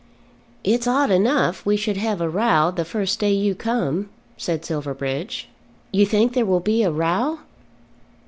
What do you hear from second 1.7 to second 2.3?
should have a